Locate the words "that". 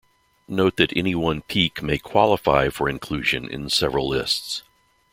0.77-0.97